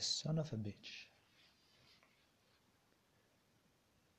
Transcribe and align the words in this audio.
Son 0.00 0.38
of 0.38 0.52
a 0.52 0.56
bitch. 0.56 1.12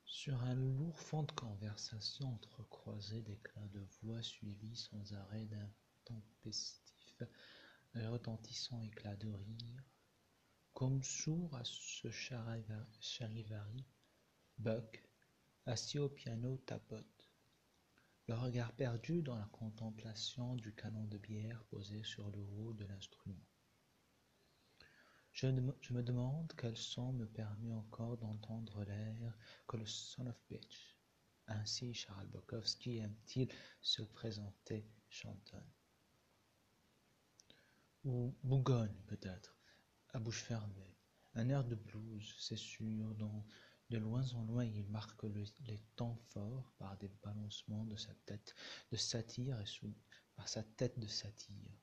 Sur 0.03 0.43
un 0.43 0.53
lourd 0.53 0.99
fond 0.99 1.23
de 1.23 1.31
conversation 1.31 2.33
entrecroisé 2.33 3.21
d'éclats 3.21 3.69
de 3.69 3.79
voix 4.01 4.21
suivis 4.21 4.75
sans 4.75 5.13
arrêt 5.13 5.45
d'un 5.45 5.71
tempestif 6.03 7.23
et 7.95 8.05
retentissant 8.07 8.81
éclat 8.81 9.15
de 9.15 9.31
rire, 9.31 9.83
comme 10.73 11.01
sourd 11.01 11.55
à 11.55 11.63
ce 11.63 12.09
charivari, 12.11 13.85
Buck, 14.57 15.01
assis 15.65 15.97
au 15.97 16.09
piano, 16.09 16.57
tapote, 16.65 17.31
le 18.27 18.35
regard 18.35 18.73
perdu 18.73 19.21
dans 19.21 19.37
la 19.37 19.47
contemplation 19.53 20.55
du 20.55 20.73
canon 20.75 21.05
de 21.05 21.17
bière 21.17 21.63
posé 21.69 22.03
sur 22.03 22.29
le 22.31 22.45
haut 22.57 22.73
de 22.73 22.83
l'instrument. 22.83 23.48
Je, 25.41 25.47
me 25.47 26.03
demande 26.03 26.51
quel 26.57 26.75
son 26.75 27.13
me 27.13 27.25
permet 27.25 27.71
encore 27.71 28.17
d'entendre 28.17 28.83
l'air 28.83 29.37
que 29.69 29.77
le 29.77 29.85
son 29.85 30.27
of 30.27 30.35
bitch. 30.49 30.97
Ainsi 31.47 31.93
Charles 31.93 32.27
Bukowski 32.27 32.97
aime-t-il 32.97 33.47
se 33.79 34.01
présenter 34.01 34.85
chantonne. 35.07 35.71
Ou 38.03 38.35
Bougogne 38.43 39.01
peut-être, 39.07 39.55
à 40.09 40.19
bouche 40.19 40.43
fermée. 40.43 40.97
Un 41.35 41.47
air 41.47 41.63
de 41.63 41.75
blues, 41.75 42.35
c'est 42.37 42.57
sûr, 42.57 43.15
dont 43.15 43.45
de 43.91 43.97
loin 43.97 44.29
en 44.33 44.43
loin 44.43 44.65
il 44.65 44.89
marque 44.89 45.23
les 45.23 45.79
temps 45.95 46.19
forts 46.31 46.73
par 46.77 46.97
des 46.97 47.11
balancements 47.23 47.85
de 47.85 47.95
sa 47.95 48.13
tête 48.25 48.53
de 48.91 48.97
satire 48.97 49.57
et 49.61 49.93
par 50.35 50.49
sa 50.49 50.63
tête 50.63 50.99
de 50.99 51.07
satire. 51.07 51.79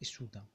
Et 0.00 0.04
soudain, 0.04 0.48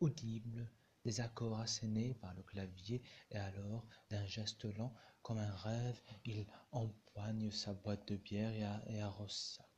audible, 0.00 0.66
des 1.04 1.20
accords 1.20 1.58
assénés 1.58 2.14
par 2.14 2.34
le 2.34 2.42
clavier, 2.42 3.02
et 3.30 3.36
alors, 3.36 3.86
d'un 4.10 4.26
geste 4.26 4.64
lent, 4.76 4.94
comme 5.22 5.38
un 5.38 5.56
rêve, 5.56 6.00
il 6.24 6.46
empoigne 6.72 7.50
sa 7.50 7.74
boîte 7.74 8.08
de 8.08 8.16
bière 8.16 8.82
et, 8.88 9.00
arrose 9.00 9.56
ça. 9.56 9.68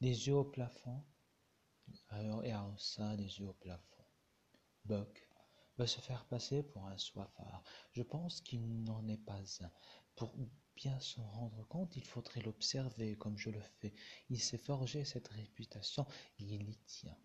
Des 0.00 0.28
yeux 0.28 0.34
au 0.34 0.44
plafond, 0.44 1.04
et 2.42 2.52
arrosa 2.52 3.16
des 3.16 3.38
yeux 3.38 3.48
au 3.48 3.52
plafond. 3.54 4.04
Buck 4.84 5.28
va 5.76 5.86
se 5.86 6.00
faire 6.00 6.24
passer 6.26 6.62
pour 6.62 6.86
un 6.86 6.98
soifard. 6.98 7.62
Je 7.92 8.02
pense 8.02 8.40
qu'il 8.40 8.82
n'en 8.84 9.06
est 9.08 9.24
pas 9.24 9.40
un. 9.62 9.70
Pour 10.14 10.34
bien 10.76 10.98
s'en 11.00 11.26
rendre 11.30 11.66
compte, 11.68 11.96
il 11.96 12.04
faudrait 12.04 12.42
l'observer 12.42 13.16
comme 13.16 13.38
je 13.38 13.50
le 13.50 13.60
fais. 13.60 13.94
Il 14.28 14.40
s'est 14.40 14.58
forgé 14.58 15.04
cette 15.04 15.28
réputation 15.28 16.06
et 16.38 16.44
il 16.44 16.68
y 16.68 16.76
tient. 16.86 17.16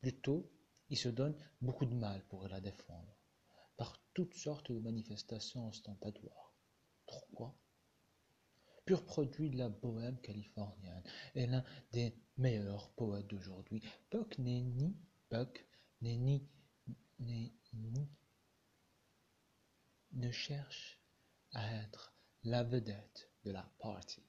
Plutôt, 0.00 0.50
il 0.92 0.98
se 0.98 1.08
donne 1.08 1.34
beaucoup 1.62 1.86
de 1.86 1.94
mal 1.94 2.22
pour 2.28 2.46
la 2.48 2.60
défendre, 2.60 3.16
par 3.78 3.98
toutes 4.12 4.34
sortes 4.34 4.70
de 4.70 4.78
manifestations 4.78 5.66
ostentatoires. 5.68 6.54
Pourquoi 7.06 7.56
Pur 8.84 9.02
produit 9.06 9.48
de 9.48 9.56
la 9.56 9.70
bohème 9.70 10.20
californienne 10.20 11.02
et 11.34 11.46
l'un 11.46 11.64
des 11.92 12.14
meilleurs 12.36 12.90
poètes 12.90 13.26
d'aujourd'hui. 13.26 13.82
Buck 14.10 14.36
n'est 14.36 14.60
ni 14.60 14.94
Buck 15.30 15.66
n'est 16.02 16.18
ni, 16.18 16.46
ne 20.12 20.30
cherche 20.30 21.00
à 21.52 21.74
être 21.84 22.14
la 22.44 22.64
vedette 22.64 23.30
de 23.44 23.50
la 23.50 23.66
party 23.78 24.22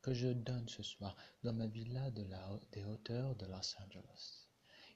que 0.00 0.12
je 0.12 0.26
donne 0.26 0.68
ce 0.68 0.82
soir 0.82 1.16
dans 1.44 1.52
ma 1.52 1.68
villa 1.68 2.10
de 2.10 2.24
la, 2.24 2.58
des 2.72 2.84
hauteurs 2.84 3.36
de 3.36 3.46
Los 3.46 3.76
Angeles. 3.80 4.41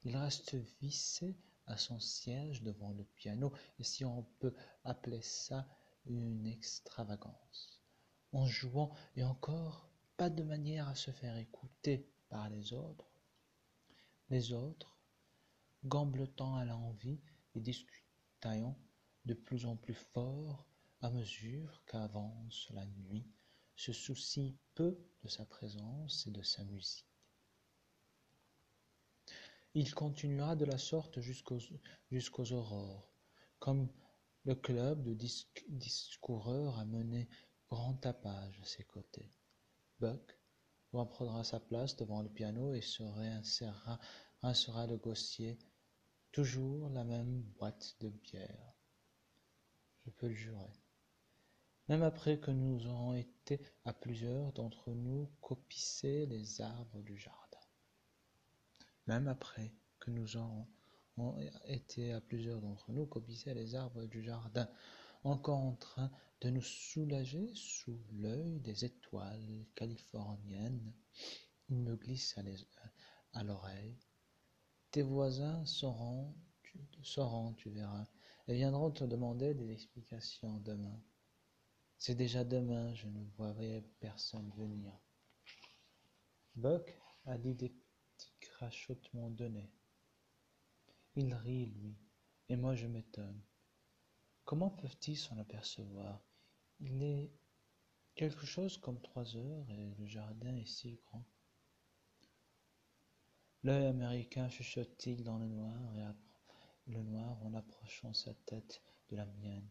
Il 0.06 0.16
reste 0.16 0.54
vissé 0.80 1.36
à 1.66 1.76
son 1.76 1.98
siège 1.98 2.62
devant 2.62 2.92
le 2.92 3.02
piano, 3.02 3.52
et 3.80 3.82
si 3.82 4.04
on 4.04 4.22
peut 4.38 4.54
appeler 4.84 5.20
ça 5.20 5.66
une 6.04 6.46
extravagance, 6.46 7.82
en 8.30 8.46
jouant 8.46 8.94
et 9.16 9.24
encore 9.24 9.90
pas 10.16 10.30
de 10.30 10.44
manière 10.44 10.86
à 10.86 10.94
se 10.94 11.10
faire 11.10 11.36
écouter 11.36 12.08
par 12.28 12.48
les 12.50 12.72
autres. 12.72 13.10
Les 14.30 14.52
autres, 14.52 14.96
gamblotant 15.84 16.54
à 16.54 16.64
l'envie 16.64 17.20
et 17.56 17.60
discutant 17.60 18.78
de 19.24 19.34
plus 19.34 19.66
en 19.66 19.74
plus 19.74 19.94
fort 20.14 20.68
à 21.00 21.10
mesure 21.10 21.82
qu'avance 21.84 22.68
la 22.70 22.86
nuit, 22.86 23.26
se 23.74 23.92
soucient 23.92 24.54
peu 24.76 24.96
de 25.24 25.28
sa 25.28 25.44
présence 25.44 26.28
et 26.28 26.30
de 26.30 26.42
sa 26.42 26.62
musique. 26.62 27.15
Il 29.78 29.92
continua 29.92 30.56
de 30.56 30.64
la 30.64 30.78
sorte 30.78 31.20
jusqu'aux 31.20 32.52
aurores, 32.52 33.12
comme 33.58 33.90
le 34.44 34.54
club 34.54 35.04
de 35.04 35.12
discoureurs 35.68 36.78
a 36.78 36.86
mené 36.86 37.28
grand 37.68 37.92
tapage 37.92 38.58
à 38.62 38.64
ses 38.64 38.84
côtés. 38.84 39.30
Buck 40.00 40.40
reprendra 40.94 41.44
sa 41.44 41.60
place 41.60 41.94
devant 41.94 42.22
le 42.22 42.30
piano 42.30 42.72
et 42.72 42.80
se 42.80 43.02
réinsérera 43.02 44.86
le 44.86 44.96
gossier, 44.96 45.58
toujours 46.32 46.88
la 46.88 47.04
même 47.04 47.42
boîte 47.58 47.96
de 48.00 48.08
bière. 48.08 48.72
Je 50.06 50.10
peux 50.10 50.28
le 50.28 50.34
jurer. 50.34 50.72
Même 51.90 52.02
après 52.02 52.40
que 52.40 52.50
nous 52.50 52.86
aurons 52.86 53.12
été 53.12 53.60
à 53.84 53.92
plusieurs 53.92 54.54
d'entre 54.54 54.92
nous 54.92 55.30
copisser 55.42 56.24
les 56.24 56.62
arbres 56.62 57.02
du 57.02 57.18
jardin 57.18 57.45
même 59.06 59.28
après 59.28 59.72
que 60.00 60.10
nous 60.10 60.36
aurons 60.36 60.66
été 61.66 62.12
à 62.12 62.20
plusieurs 62.20 62.60
d'entre 62.60 62.92
nous 62.92 63.06
copier 63.06 63.54
les 63.54 63.74
arbres 63.74 64.04
du 64.04 64.22
jardin, 64.22 64.68
encore 65.24 65.58
en 65.58 65.74
train 65.74 66.10
de 66.40 66.50
nous 66.50 66.62
soulager 66.62 67.50
sous 67.54 67.98
l'œil 68.12 68.60
des 68.60 68.84
étoiles 68.84 69.66
californiennes, 69.74 70.92
il 71.68 71.78
me 71.78 71.96
glisse 71.96 72.38
à 73.32 73.42
l'oreille. 73.42 73.98
Tes 74.90 75.02
voisins 75.02 75.64
sauront, 75.64 76.34
tu, 76.62 76.78
sauront, 77.02 77.54
tu 77.54 77.70
verras, 77.70 78.06
et 78.48 78.54
viendront 78.54 78.90
te 78.90 79.04
demander 79.04 79.54
des 79.54 79.70
explications 79.72 80.58
demain. 80.60 81.00
C'est 81.98 82.14
déjà 82.14 82.44
demain, 82.44 82.94
je 82.94 83.06
ne 83.08 83.24
voyais 83.36 83.82
personne 84.00 84.52
venir. 84.56 84.92
Buck 86.54 86.98
a 87.24 87.38
dit 87.38 87.54
des 87.54 87.74
crachotement 88.56 89.28
donné. 89.28 89.70
Il 91.14 91.34
rit, 91.34 91.66
lui, 91.66 91.94
et 92.48 92.56
moi 92.56 92.74
je 92.74 92.86
m'étonne. 92.86 93.42
Comment 94.46 94.70
peuvent-ils 94.70 95.18
s'en 95.18 95.36
apercevoir? 95.38 96.24
Il 96.80 97.02
est 97.02 97.30
quelque 98.14 98.46
chose 98.46 98.78
comme 98.78 99.02
trois 99.02 99.36
heures 99.36 99.70
et 99.70 99.94
le 99.98 100.06
jardin 100.06 100.56
est 100.56 100.64
si 100.64 100.94
grand. 100.94 101.26
L'œil 103.62 103.88
américain 103.88 104.48
chuchote-t-il 104.48 105.22
dans 105.22 105.38
le 105.38 105.48
noir 105.48 105.94
et 105.94 106.90
le 106.90 107.02
noir 107.02 107.44
en 107.44 107.52
approchant 107.52 108.14
sa 108.14 108.32
tête 108.32 108.80
de 109.10 109.16
la 109.16 109.26
mienne. 109.26 109.68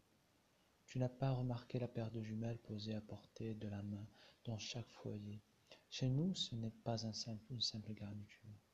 Tu 0.85 0.99
n'as 0.99 1.09
pas 1.09 1.31
remarqué 1.31 1.79
la 1.79 1.87
paire 1.87 2.11
de 2.11 2.21
jumelles 2.21 2.61
posée 2.61 2.93
à 2.93 3.01
portée 3.01 3.55
de 3.55 3.67
la 3.67 3.81
main 3.81 4.07
dans 4.43 4.59
chaque 4.59 4.91
foyer. 4.91 5.41
Chez 5.89 6.09
nous, 6.09 6.35
ce 6.35 6.53
n'est 6.53 6.69
pas 6.83 7.07
un 7.07 7.13
une 7.49 7.61
simple 7.61 7.93
garniture. 7.95 8.64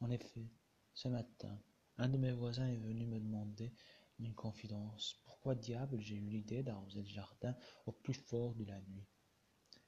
En 0.00 0.10
effet, 0.10 0.46
ce 0.94 1.08
matin, 1.08 1.58
un 1.98 2.08
de 2.08 2.18
mes 2.18 2.32
voisins 2.32 2.68
est 2.68 2.76
venu 2.76 3.06
me 3.06 3.18
demander 3.18 3.72
une 4.18 4.34
confidence. 4.34 5.20
Pourquoi 5.24 5.54
diable 5.54 6.00
j'ai 6.00 6.16
eu 6.16 6.28
l'idée 6.28 6.62
d'arroser 6.62 7.02
le 7.02 7.08
jardin 7.08 7.56
au 7.86 7.92
plus 7.92 8.14
fort 8.14 8.54
de 8.54 8.64
la 8.64 8.80
nuit? 8.82 9.06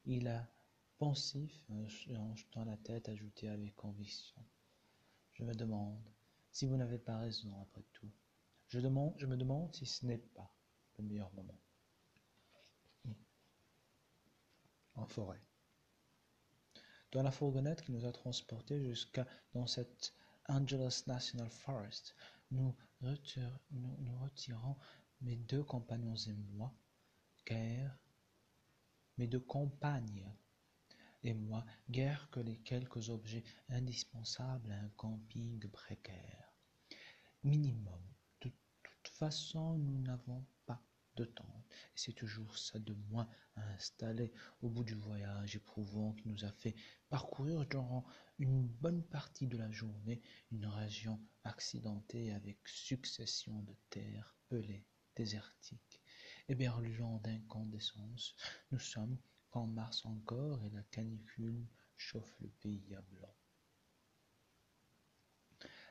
Il 0.05 0.29
a, 0.29 0.49
pensif, 0.97 1.53
en 1.71 2.35
jetant 2.35 2.65
la 2.65 2.77
tête, 2.79 3.09
ajouté 3.09 3.49
avec 3.49 3.75
conviction. 3.75 4.43
Je 5.33 5.45
me 5.45 5.55
demande 5.55 6.03
si 6.51 6.67
vous 6.67 6.77
n'avez 6.77 6.99
pas 6.99 7.19
raison 7.19 7.61
après 7.61 7.85
tout. 7.93 8.11
Je 8.69 8.79
me 8.81 9.37
demande 9.37 9.75
si 9.75 9.87
ce 9.87 10.07
n'est 10.07 10.19
pas 10.19 10.53
le 10.99 11.05
meilleur 11.05 11.33
moment. 11.35 11.61
En 14.95 15.07
forêt 15.07 15.48
dans 17.13 17.23
la 17.23 17.31
fourgonnette 17.31 17.83
qui 17.83 17.93
nous 17.93 18.05
a 18.05 18.13
transportés 18.13 18.81
jusqu'à 18.83 19.27
dans 19.55 19.67
cette 19.67 20.13
Angeles 20.49 21.05
National 21.07 21.51
Forest. 21.51 22.15
Nous, 22.51 22.75
retirons 23.01 24.77
mes 25.21 25.37
deux 25.37 25.63
compagnons 25.63 26.17
et 26.17 26.33
moi, 26.33 26.75
guère, 27.47 27.99
mes 29.19 29.27
deux 29.27 29.41
compagnes 29.41 30.33
et 31.23 31.35
moi, 31.35 31.65
guère 31.91 32.29
que 32.31 32.41
les 32.41 32.57
quelques 32.59 33.11
objets 33.11 33.45
indispensables 33.69 34.73
à 34.73 34.79
un 34.79 34.89
camping 34.97 35.69
précaire. 35.69 36.53
Minimum. 37.43 38.01
De 38.41 38.51
toute 39.03 39.15
façon, 39.15 39.77
nous 39.79 40.01
n'avons 40.01 40.45
et 41.21 41.97
c'est 41.97 42.13
toujours 42.13 42.59
ça 42.59 42.79
de 42.79 42.95
moins 43.11 43.29
à 43.57 43.63
installer 43.71 44.33
au 44.63 44.69
bout 44.69 44.85
du 44.85 44.95
voyage 44.95 45.57
éprouvant 45.57 46.13
qui 46.13 46.29
nous 46.29 46.45
a 46.45 46.53
fait 46.53 46.75
parcourir 47.09 47.67
durant 47.67 48.07
une 48.39 48.67
bonne 48.67 49.03
partie 49.03 49.47
de 49.47 49.57
la 49.57 49.71
journée 49.71 50.21
une 50.53 50.67
région 50.67 51.21
accidentée 51.45 52.33
avec 52.33 52.59
succession 52.69 53.63
de 53.63 53.75
terres 53.91 54.37
pelées, 54.49 54.87
désertiques, 55.17 56.01
éberluant 56.49 57.19
d'incandescence. 57.19 58.37
Nous 58.71 58.79
sommes 58.79 59.19
qu'en 59.51 59.67
mars 59.67 60.05
encore 60.05 60.63
et 60.65 60.71
la 60.71 60.83
canicule 60.85 61.67
chauffe 61.97 62.37
le 62.41 62.49
pays 62.49 62.95
à 62.95 63.03
blanc. 63.03 63.35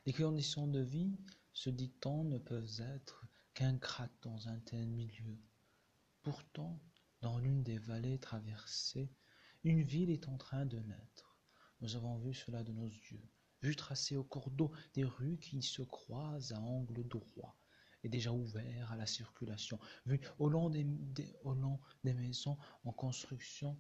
Les 0.06 0.13
conditions 0.13 0.68
de 0.68 0.80
vie, 0.80 1.18
se 1.51 1.69
dit-on, 1.69 2.23
ne 2.23 2.38
peuvent 2.38 2.80
être 2.80 3.26
qu'ingrates 3.57 4.21
dans 4.21 4.50
un 4.50 4.59
tel 4.59 4.86
milieu. 4.86 5.36
Pourtant, 6.21 6.80
dans 7.21 7.39
l'une 7.39 7.63
des 7.63 7.80
vallées 7.80 8.19
traversées, 8.19 9.09
une 9.63 9.81
ville 9.81 10.12
est 10.12 10.27
en 10.27 10.38
train 10.38 10.68
de 10.68 10.77
naître. 10.77 11.36
Nous 11.81 11.95
avons 11.95 12.19
vu 12.19 12.36
cela 12.36 12.62
de 12.62 12.71
nos 12.71 12.86
yeux, 12.86 13.27
vu 13.63 13.75
tracer 13.75 14.15
au 14.15 14.24
cours 14.24 14.51
d'eau 14.51 14.71
des 14.94 15.06
rues 15.06 15.39
qui 15.39 15.63
se 15.63 15.81
croisent 15.81 16.51
à 16.51 16.59
angle 16.59 17.04
droit 17.07 17.57
et 18.04 18.09
déjà 18.09 18.31
ouverts 18.31 18.92
à 18.92 18.95
la 18.95 19.07
circulation, 19.07 19.80
vu 20.06 20.21
au 20.38 20.50
long 20.50 20.69
des, 20.69 20.86
au 21.42 21.56
long 21.56 21.80
des 22.04 22.13
maisons 22.13 22.59
en 22.83 22.92
construction, 22.92 23.75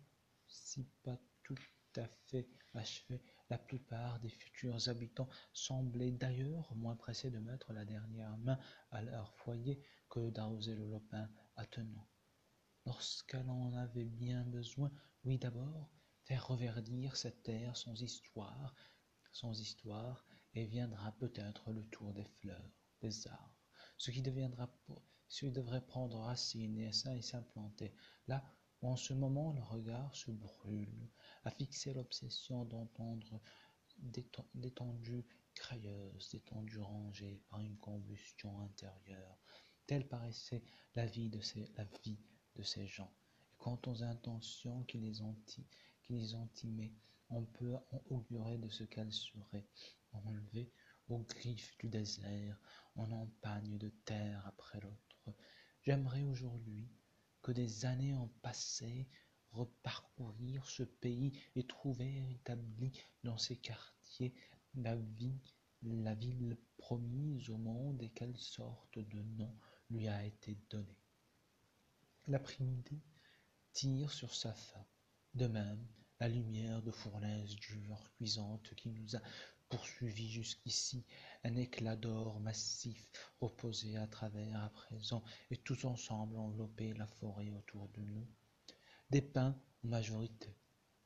si 0.47 0.87
pas 1.03 1.19
tout 1.43 1.55
à 1.97 2.07
fait 2.25 2.49
achevées, 2.73 3.21
la 3.49 3.57
plupart 3.57 4.19
des 4.19 4.29
futurs 4.29 4.89
habitants 4.89 5.29
semblaient 5.53 6.11
d'ailleurs 6.11 6.75
moins 6.75 6.95
pressés 6.95 7.31
de 7.31 7.39
mettre 7.39 7.73
la 7.73 7.85
dernière 7.85 8.37
main 8.37 8.59
à 8.91 9.01
leur 9.01 9.33
foyer 9.35 9.81
que 10.09 10.29
d'arroser 10.29 10.75
le 10.75 10.87
lopin 10.87 11.29
attenant. 11.55 12.07
Lorsqu'elle 12.85 13.49
en 13.49 13.73
avait 13.73 14.09
bien 14.09 14.43
besoin, 14.43 14.91
oui 15.23 15.37
d'abord, 15.37 15.89
faire 16.23 16.47
reverdir 16.47 17.15
cette 17.15 17.43
terre 17.43 17.75
sans 17.75 18.01
histoire, 18.01 18.75
sans 19.31 19.59
histoire, 19.59 20.25
et 20.53 20.65
viendra 20.65 21.11
peut-être 21.13 21.71
le 21.71 21.85
tour 21.89 22.13
des 22.13 22.23
fleurs, 22.23 22.71
des 23.01 23.27
arbres, 23.27 23.55
ce 23.97 24.11
qui 24.11 24.21
deviendra 24.21 24.69
ce 25.27 25.45
qui 25.45 25.51
devrait 25.51 25.85
prendre 25.85 26.19
racine 26.19 26.77
et 26.79 26.91
s'implanter 27.21 27.93
là 28.27 28.43
en 28.87 28.95
ce 28.95 29.13
moment 29.13 29.51
le 29.51 29.61
regard 29.61 30.15
se 30.15 30.31
brûle 30.31 31.09
à 31.43 31.51
fixer 31.51 31.93
l'obsession 31.93 32.63
d'entendre 32.63 33.41
d'étendues 34.53 35.25
crayeuses, 35.53 36.29
d'étendues 36.31 36.79
rangées 36.79 37.41
par 37.49 37.59
une 37.59 37.77
combustion 37.77 38.61
intérieure. 38.61 39.37
Telle 39.87 40.07
paraissait 40.07 40.63
la 40.95 41.05
vie 41.05 41.29
de 41.29 41.41
ces, 41.41 41.69
la 41.75 41.83
vie 42.03 42.19
de 42.55 42.63
ces 42.63 42.87
gens. 42.87 43.11
Et 43.51 43.57
quant 43.57 43.79
aux 43.87 44.03
intentions 44.03 44.83
qui 44.83 44.99
les, 44.99 45.21
anti, 45.21 45.67
qui 46.03 46.13
les 46.13 46.35
on 47.29 47.43
peut 47.43 47.75
augurer 48.09 48.57
de 48.57 48.69
ce 48.69 48.85
qu'elles 48.85 49.13
seraient 49.13 49.67
enlevées 50.13 50.71
aux 51.09 51.19
griffes 51.19 51.77
du 51.79 51.89
désert, 51.89 52.57
en 52.95 53.11
empagne 53.11 53.77
de 53.77 53.89
terre 54.05 54.45
après 54.47 54.79
l'autre. 54.79 55.35
J'aimerais 55.83 56.23
aujourd'hui 56.23 56.87
des 57.51 57.85
années 57.85 58.13
en 58.15 58.27
passé 58.41 59.07
reparcourir 59.51 60.65
ce 60.69 60.83
pays 60.83 61.31
et 61.55 61.65
trouver 61.65 62.31
établi 62.31 62.91
dans 63.23 63.37
ses 63.37 63.57
quartiers 63.57 64.33
la 64.75 64.95
vie, 64.95 65.41
la 65.81 66.13
ville 66.13 66.57
promise 66.77 67.49
au 67.49 67.57
monde 67.57 68.01
et 68.01 68.09
quelle 68.09 68.37
sorte 68.37 68.99
de 68.99 69.21
nom 69.21 69.55
lui 69.89 70.07
a 70.07 70.25
été 70.25 70.57
donné. 70.69 70.97
L'après-midi 72.27 73.01
tire 73.71 74.11
sur 74.11 74.35
sa 74.35 74.53
fin. 74.53 74.85
De 75.33 75.47
même, 75.47 75.87
la 76.19 76.27
lumière 76.27 76.81
de 76.81 76.91
fournaise 76.91 77.55
dure, 77.55 78.11
cuisante, 78.15 78.73
qui 78.75 78.89
nous 78.89 79.15
a 79.15 79.21
poursuivis 79.69 80.29
jusqu'ici, 80.29 81.05
un 81.43 81.55
éclat 81.55 81.95
d'or 81.95 82.39
massif 82.39 83.09
reposait 83.41 83.97
à 83.97 84.07
travers 84.07 84.63
à 84.63 84.69
présent, 84.69 85.23
et 85.51 85.57
tous 85.57 85.85
ensemble 85.85 86.37
envelopper 86.37 86.93
la 86.93 87.07
forêt 87.07 87.51
autour 87.51 87.89
de 87.89 88.01
nous. 88.01 88.27
Des 89.09 89.21
pins 89.21 89.59
en 89.83 89.87
majorité, 89.87 90.55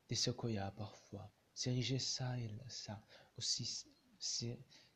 des 0.09 0.15
séquoias 0.15 0.71
parfois, 0.71 1.31
s'érigeaient 1.53 1.99
ça 1.99 2.39
et 2.39 2.49
ça, 2.67 3.03
aussi, 3.37 3.87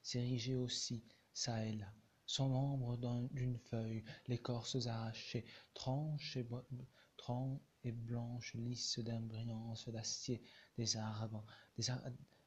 s'érigeaient 0.01 0.55
aussi 0.55 1.03
ça 1.33 1.65
et 1.65 1.73
là, 1.73 1.93
sans 2.25 2.49
membre 2.49 2.97
d'une 3.31 3.57
feuille, 3.57 4.03
l'écorce 4.27 4.87
arrachée, 4.87 5.45
tranche 5.73 6.37
et, 6.37 6.47
et 7.83 7.91
blanche, 7.91 8.53
lisse 8.55 8.99
d'imbrillance 8.99 9.89
d'acier, 9.89 10.41
des 10.77 10.97
arbres, 10.97 11.45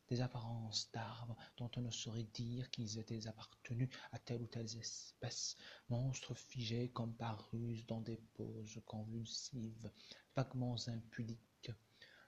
des 0.08 0.20
apparences 0.20 0.90
d'arbres 0.92 1.36
dont 1.56 1.70
on 1.76 1.82
ne 1.82 1.90
saurait 1.90 2.28
dire 2.34 2.70
qu'ils 2.70 2.98
étaient 2.98 3.26
appartenus 3.26 3.88
à 4.12 4.18
telle 4.18 4.42
ou 4.42 4.46
telle 4.46 4.66
espèce, 4.76 5.56
monstres 5.88 6.34
figés 6.34 6.90
comme 6.90 7.14
par 7.14 7.50
ruse 7.50 7.86
dans 7.86 8.00
des 8.00 8.16
poses 8.34 8.80
convulsives, 8.86 9.90
vaguement 10.34 10.76
impudiques, 10.86 11.72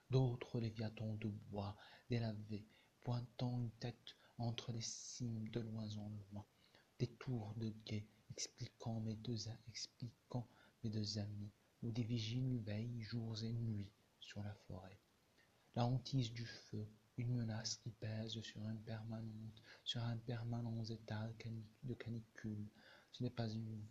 d'autres 0.09 0.59
léviathans 0.59 1.15
de 1.15 1.29
bois 1.49 1.75
délavés, 2.09 2.67
pointant 3.01 3.59
une 3.59 3.71
tête 3.79 4.15
entre 4.37 4.71
les 4.71 4.81
cimes 4.81 5.49
de 5.49 5.59
loin 5.59 5.87
en 5.97 6.09
loin, 6.31 6.45
des 6.99 7.07
tours 7.07 7.53
de 7.57 7.73
guet 7.85 8.07
expliquant 8.29 8.99
mes 9.01 9.15
deux, 9.15 9.49
expliquant 9.67 10.47
mes 10.83 10.89
deux 10.89 11.17
amis, 11.17 11.51
où 11.83 11.91
des 11.91 12.03
vigiles 12.03 12.59
veillent 12.59 13.01
jours 13.01 13.41
et 13.43 13.53
nuits 13.53 13.91
sur 14.19 14.43
la 14.43 14.53
forêt. 14.67 14.99
La 15.75 15.85
hantise 15.85 16.31
du 16.31 16.45
feu, 16.45 16.87
une 17.17 17.35
menace 17.35 17.77
qui 17.77 17.91
pèse 17.91 18.39
sur 18.41 18.61
un 18.65 20.17
permanent, 20.17 20.83
état 20.83 21.29
de 21.83 21.93
canicule. 21.93 22.67
Ce 23.11 23.23
n'est 23.23 23.29
pas 23.29 23.49
une 23.49 23.85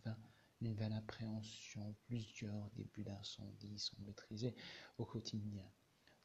vaine, 0.61 0.93
appréhension. 0.93 1.95
Plusieurs 2.07 2.71
débuts 2.71 3.05
d'incendie 3.05 3.79
sont 3.79 3.97
maîtrisés 4.01 4.55
au 4.99 5.05
quotidien. 5.05 5.71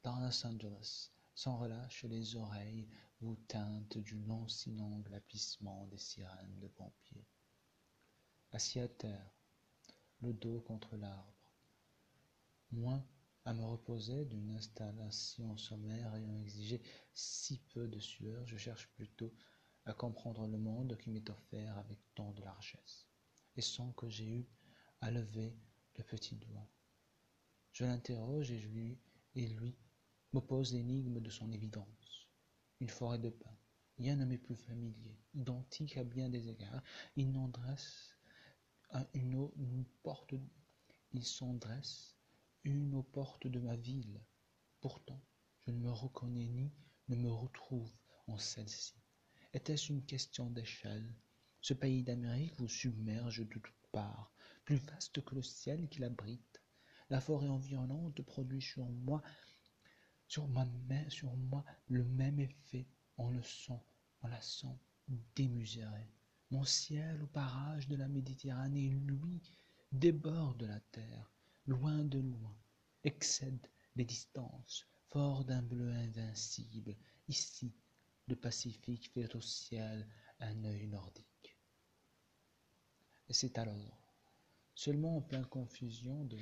Dans 0.04 0.20
Los 0.20 0.46
Angeles, 0.46 1.12
sans 1.34 1.58
relâche, 1.58 2.04
les 2.06 2.36
oreilles 2.36 2.88
vous 3.22 3.36
teintent 3.48 3.98
du 3.98 4.24
lancinant 4.24 5.00
glapissement 5.00 5.88
des 5.88 5.98
sirènes 5.98 6.60
de 6.60 6.68
pompiers. 6.68 7.26
Assis 8.52 8.80
à 8.80 8.88
terre, 8.88 9.32
le 10.22 10.34
dos 10.34 10.62
contre 10.62 10.96
l'arbre, 10.96 11.52
moins 12.72 13.06
à 13.46 13.54
me 13.54 13.64
reposer 13.64 14.26
d'une 14.26 14.52
installation 14.52 15.56
sommaire 15.56 16.16
ayant 16.16 16.36
exigé 16.40 16.82
si 17.14 17.60
peu 17.74 17.88
de 17.88 18.00
sueur, 18.00 18.46
je 18.48 18.58
cherche 18.58 18.88
plutôt 18.96 19.32
à 19.86 19.94
comprendre 19.94 20.48
le 20.48 20.58
monde 20.58 20.98
qui 20.98 21.12
m'est 21.12 21.30
offert 21.30 21.78
avec 21.78 22.00
tant 22.16 22.32
de 22.32 22.42
largesse, 22.42 23.08
et 23.56 23.62
sans 23.62 23.92
que 23.92 24.10
j'aie 24.10 24.40
eu 24.40 24.48
à 25.02 25.12
lever 25.12 25.56
le 25.96 26.04
petit 26.04 26.36
doigt. 26.36 26.68
Je 27.72 27.86
l'interroge 27.86 28.50
et, 28.50 28.60
lui, 28.60 28.98
et 29.36 29.48
lui 29.48 29.76
m'oppose 30.34 30.74
l'énigme 30.74 31.20
de 31.20 31.30
son 31.30 31.52
évidence. 31.52 32.28
Une 32.80 32.90
forêt 32.90 33.20
de 33.20 33.30
pins, 33.30 33.58
rien 34.00 34.16
ne 34.16 34.26
m'est 34.26 34.40
plus 34.40 34.56
familier, 34.56 35.20
identique 35.36 35.98
à 35.98 36.04
bien 36.04 36.30
des 36.30 36.50
égards, 36.50 36.82
il 37.16 37.32
n'en 37.32 37.50
dresse 37.50 38.18
une, 39.14 39.50
une 39.58 39.86
porte, 40.02 40.34
il 41.14 41.24
s'en 41.24 41.54
dresse 41.54 42.15
une 42.66 42.96
aux 42.96 43.04
portes 43.04 43.46
de 43.46 43.60
ma 43.60 43.76
ville. 43.76 44.20
Pourtant, 44.82 45.22
je 45.68 45.72
ne 45.72 45.78
me 45.78 45.92
reconnais 45.92 46.48
ni 46.48 46.74
ne 47.08 47.16
me 47.16 47.32
retrouve 47.32 47.92
en 48.26 48.40
celle-ci. 48.40 48.96
Était-ce 49.54 49.94
une 49.94 50.04
question 50.04 50.50
d'échelle? 50.50 51.16
Ce 51.62 51.76
pays 51.76 52.04
d'Amérique 52.04 52.56
vous 52.58 52.68
submerge 52.68 53.40
de 53.48 53.60
toutes 53.60 53.72
parts, 53.92 54.34
plus 54.66 54.78
vaste 54.78 55.24
que 55.24 55.36
le 55.36 55.44
ciel 55.44 55.88
qui 55.90 56.00
l'abrite. 56.00 56.62
La 57.12 57.22
forêt 57.22 57.48
environnante 57.48 58.22
produit 58.24 58.62
sur 58.62 58.86
moi, 58.86 59.22
sur 60.28 60.48
ma 60.48 60.66
main, 60.66 61.08
sur 61.10 61.36
moi, 61.36 61.64
le 61.88 62.04
même 62.04 62.40
effet. 62.40 62.88
On 63.18 63.30
le 63.30 63.44
sent, 63.44 63.80
on 64.24 64.28
la 64.28 64.42
sent 64.42 64.76
démesurée. 65.36 66.10
Mon 66.50 66.64
ciel 66.64 67.22
au 67.22 67.28
parage 67.28 67.88
de 67.88 67.96
la 67.96 68.08
Méditerranée, 68.08 68.90
lui, 68.90 69.54
déborde 69.92 70.64
la 70.64 70.80
terre 70.80 71.35
loin 71.68 72.04
de 72.04 72.20
loin, 72.20 72.56
excède 73.04 73.68
les 73.96 74.06
distances, 74.06 74.88
fort 75.10 75.46
d'un 75.46 75.64
bleu 75.64 75.92
invincible. 75.92 76.96
Ici, 77.28 77.74
le 78.28 78.36
Pacifique 78.36 79.12
fait 79.14 79.34
au 79.36 79.42
ciel 79.42 80.08
un 80.40 80.64
œil 80.64 80.88
nordique. 80.88 81.58
Et 83.30 83.34
c'est 83.34 83.58
alors, 83.58 84.14
seulement 84.76 85.18
en 85.18 85.22
pleine 85.22 85.46
confusion 85.48 86.26
de, 86.26 86.38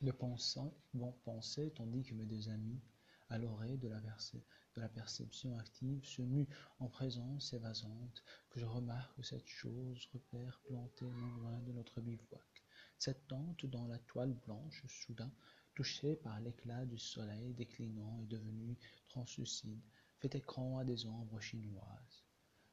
de 0.00 0.10
pensant, 0.10 0.74
bon 0.94 1.12
penser, 1.24 1.72
tandis 1.76 2.02
que 2.02 2.14
mes 2.14 2.26
deux 2.26 2.48
amis, 2.48 2.80
à 3.28 3.38
l'oreille 3.38 3.78
de 3.78 3.88
la, 3.88 4.00
de 4.00 4.80
la 4.80 4.88
perception 4.88 5.56
active, 5.58 6.04
se 6.04 6.22
muent 6.22 6.48
en 6.80 6.88
présence 6.88 7.52
évasante, 7.52 8.24
que 8.50 8.58
je 8.58 8.66
remarque 8.66 9.24
cette 9.24 9.46
chose, 9.46 10.08
repère 10.12 10.60
planté 10.64 11.04
non 11.04 11.30
loin 11.36 11.60
de 11.60 11.72
notre 11.72 12.00
bivouac 12.00 12.67
Cette 13.00 13.28
tente 13.28 13.64
dans 13.66 13.86
la 13.86 13.98
toile 14.00 14.34
blanche, 14.44 14.84
soudain, 14.88 15.30
touchée 15.74 16.16
par 16.16 16.40
l'éclat 16.40 16.84
du 16.84 16.98
soleil 16.98 17.54
déclinant 17.54 18.18
et 18.20 18.26
devenue 18.26 18.76
translucide, 19.08 19.80
fait 20.18 20.34
écran 20.34 20.78
à 20.78 20.84
des 20.84 21.06
ombres 21.06 21.40
chinoises. 21.40 22.24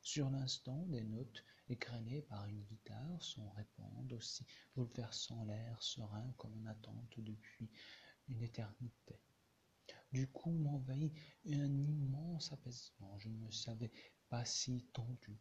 Sur 0.02 0.32
l'instant, 0.32 0.84
des 0.88 1.04
notes 1.04 1.46
égrenées 1.70 2.24
par 2.24 2.48
une 2.48 2.64
guitare 2.64 3.22
s'en 3.22 3.50
répandent 3.52 4.14
aussi, 4.14 4.44
bouleversant 4.76 5.46
l'air 5.46 5.82
serein 5.84 6.34
comme 6.38 6.60
en 6.64 6.72
attente 6.72 7.20
depuis 7.20 7.70
une 8.28 8.42
éternité. 8.42 9.20
Du 10.12 10.28
coup 10.28 10.52
m'envahit 10.52 11.14
un 11.48 11.78
immense 11.78 12.52
apaisement. 12.52 13.20
Je 13.20 13.30
ne 13.30 13.38
me 13.38 13.52
savais 13.52 13.92
pas 14.30 14.44
si 14.44 14.88
tendu. 14.92 15.38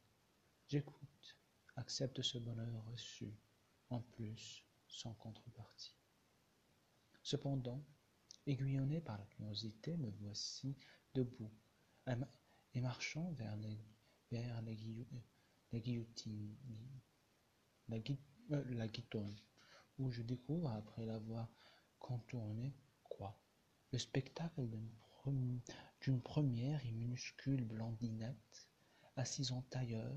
J'écoute, 0.69 1.39
accepte 1.77 2.21
ce 2.21 2.37
bonheur 2.37 2.85
reçu, 2.91 3.33
en 3.89 4.01
plus, 4.01 4.63
sans 4.95 5.15
contrepartie. 5.15 5.97
Cependant, 7.23 7.85
aiguillonné 8.47 9.01
par 9.01 9.19
la 9.19 9.27
curiosité, 9.27 9.97
me 9.97 10.11
voici 10.11 10.77
debout 11.15 11.53
et 12.75 12.81
marchant 12.81 13.33
vers 13.33 13.57
la, 13.57 13.69
euh, 18.53 18.75
la 18.75 18.89
guitonne, 18.89 19.37
où 19.99 20.11
je 20.11 20.23
découvre, 20.23 20.71
après 20.71 21.07
l'avoir 21.07 21.49
contourné, 21.99 22.75
quoi? 23.05 23.41
Le 23.93 23.99
spectacle 23.99 24.69
d'une 26.01 26.23
première 26.23 26.85
et 26.85 26.93
minuscule 26.93 27.65
blondinette, 27.65 28.69
assise 29.17 29.53
en 29.53 29.63
tailleur, 29.63 30.15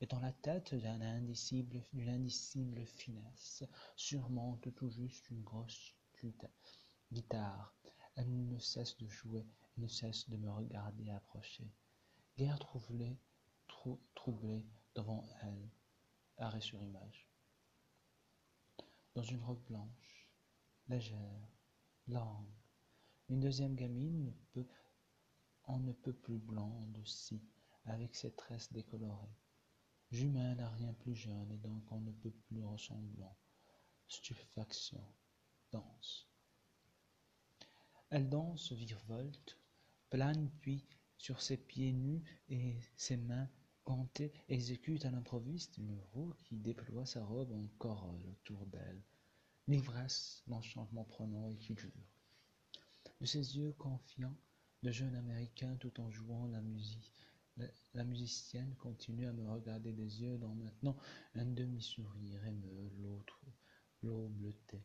et 0.00 0.06
dans 0.06 0.20
la 0.20 0.32
tête 0.32 0.74
d'une 0.74 1.02
indicible, 1.02 1.82
finesse, 2.86 3.64
surmonte 3.96 4.72
tout 4.74 4.90
juste 4.90 5.28
une 5.30 5.42
grosse 5.42 5.94
guitare. 7.12 7.74
Elle 8.14 8.48
ne 8.48 8.58
cesse 8.58 8.96
de 8.98 9.08
jouer 9.08 9.46
et 9.76 9.80
ne 9.80 9.88
cesse 9.88 10.28
de 10.28 10.36
me 10.36 10.50
regarder 10.50 11.10
approcher. 11.10 11.68
Guerre 12.36 12.58
troublée, 12.58 13.18
trou, 13.66 14.00
troublée 14.14 14.64
devant 14.94 15.24
elle, 15.42 15.68
arrêt 16.36 16.60
sur 16.60 16.80
image. 16.82 17.28
Dans 19.14 19.22
une 19.22 19.42
robe 19.42 19.64
blanche, 19.66 20.28
légère, 20.88 21.48
longue, 22.06 22.46
une 23.28 23.40
deuxième 23.40 23.74
gamine 23.74 24.26
ne 24.26 24.30
peut, 24.52 24.66
on 25.64 25.78
ne 25.80 25.92
peut 25.92 26.14
plus 26.14 26.38
blonde 26.38 26.98
aussi, 27.02 27.42
avec 27.84 28.14
ses 28.14 28.32
tresses 28.32 28.72
décolorées. 28.72 29.36
Jumelle 30.10 30.60
à 30.60 30.70
rien 30.70 30.92
plus 30.94 31.14
jeune 31.14 31.52
et 31.52 31.58
donc 31.58 31.90
on 31.92 32.00
ne 32.00 32.12
peut 32.12 32.30
plus 32.30 32.62
ressemblant. 32.62 33.36
Stupéfaction, 34.06 35.04
danse. 35.70 36.26
Elle 38.10 38.30
danse, 38.30 38.72
virevolte, 38.72 39.58
plane 40.08 40.50
puis 40.60 40.86
sur 41.18 41.42
ses 41.42 41.58
pieds 41.58 41.92
nus 41.92 42.22
et 42.48 42.78
ses 42.96 43.18
mains 43.18 43.50
gantées 43.84 44.32
exécute 44.48 45.04
à 45.04 45.10
l'improviste 45.10 45.76
une 45.76 45.98
roue 46.12 46.34
qui 46.44 46.56
déploie 46.56 47.04
sa 47.04 47.24
robe 47.24 47.52
en 47.52 47.66
corolle 47.78 48.24
autour 48.26 48.64
d'elle. 48.66 49.02
L'ivresse, 49.66 50.42
l'enchantement 50.46 51.04
prenant 51.04 51.48
et 51.50 51.56
qui 51.56 51.74
dure. 51.74 51.92
De 53.20 53.26
ses 53.26 53.58
yeux 53.58 53.72
confiants, 53.72 54.36
de 54.82 54.90
jeune 54.90 55.14
Américain 55.14 55.76
tout 55.76 56.00
en 56.00 56.10
jouant 56.10 56.46
la 56.46 56.62
musique, 56.62 57.12
la, 57.94 58.04
musicienne 58.04 58.74
continue 58.76 59.26
à 59.26 59.32
me 59.32 59.48
regarder 59.48 59.92
des 59.92 60.22
yeux 60.22 60.38
dont 60.38 60.54
maintenant 60.54 60.96
un 61.34 61.44
demi-sourire 61.44 62.44
émeut 62.44 62.90
l'autre, 62.98 63.40
l'eau 64.02 64.28
bleutée. 64.28 64.84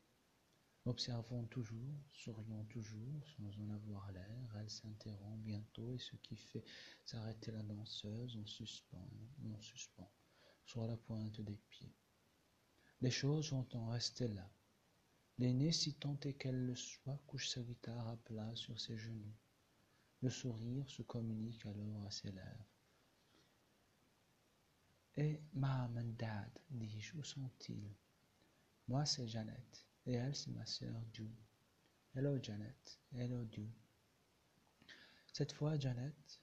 Observant 0.86 1.46
toujours, 1.46 1.96
souriant 2.12 2.66
toujours, 2.66 3.26
sans 3.38 3.58
en 3.62 3.70
avoir 3.70 4.12
l'air, 4.12 4.56
elle 4.60 4.70
s'interrompt 4.70 5.42
bientôt 5.44 5.94
et 5.94 6.00
ce 6.00 6.18
qui 6.18 6.36
fait 6.36 6.66
s'arrêter 7.06 7.52
la 7.52 7.64
danseuse 7.64 8.36
en 8.36 8.46
suspens, 8.46 9.10
en 9.46 9.62
suspens, 9.62 10.12
sur 10.66 10.86
la 10.86 10.98
pointe 10.98 11.40
des 11.40 11.58
pieds. 11.70 11.96
Les 13.00 13.12
choses 13.12 13.52
vont 13.52 13.68
en 13.74 13.90
rester 13.90 14.28
là. 14.28 14.50
L'aînée, 15.38 15.72
si 15.72 15.96
tant 15.96 16.20
est 16.26 16.34
qu'elle 16.34 16.66
le 16.66 16.76
soit, 16.76 17.18
couche 17.28 17.50
sa 17.50 17.62
guitare 17.62 18.08
à 18.08 18.18
plat 18.18 18.54
sur 18.56 18.80
ses 18.80 18.98
genoux. 18.98 19.34
Le 20.24 20.30
sourire 20.30 20.90
se 20.90 21.02
communique 21.02 21.66
alors 21.66 22.06
à 22.06 22.10
ses 22.10 22.32
lèvres. 22.32 22.72
Et 25.18 25.42
Mam 25.52 25.98
and 25.98 26.14
Dad, 26.18 26.60
dis-je, 26.70 27.18
où 27.18 27.24
sont-ils 27.26 27.94
Moi, 28.88 29.06
c'est 29.06 29.28
Jeannette, 29.28 29.86
et 30.06 30.14
elle, 30.14 30.34
c'est 30.34 30.52
ma 30.52 30.66
sœur 30.66 30.96
Ju. 31.12 31.30
Hello, 32.16 32.42
Janet. 32.42 33.02
Hello, 33.12 33.46
Ju. 33.52 33.68
Cette 35.34 35.52
fois, 35.52 35.78
Janet 35.78 36.42